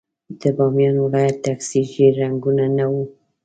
[0.39, 3.03] د بامیان ولايت ټکسي ژېړ رنګونه نه وو.